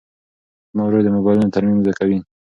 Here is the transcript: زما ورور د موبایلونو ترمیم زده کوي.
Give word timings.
زما 0.69 0.83
ورور 0.85 1.01
د 1.05 1.09
موبایلونو 1.17 1.53
ترمیم 1.55 1.77
زده 1.83 1.93
کوي. 1.99 2.17